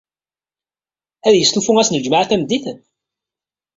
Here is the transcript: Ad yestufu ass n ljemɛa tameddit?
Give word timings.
Ad 1.27 1.33
yestufu 1.35 1.73
ass 1.81 1.89
n 1.89 1.99
ljemɛa 2.03 2.25
tameddit? 2.29 2.65